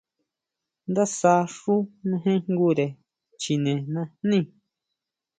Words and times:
Ndásja 0.89 1.33
xú 1.57 1.75
mejenjngure 2.09 2.87
chine 3.41 3.73
najní. 3.93 4.39